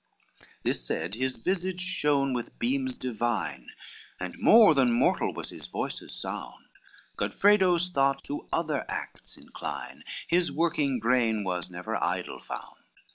[0.01, 3.67] LII This said, his visage shone with beams divine,
[4.19, 6.65] And more than mortal was his voice's sound,
[7.17, 12.77] Godfredo's thought to other acts incline, His working brain was never idle found.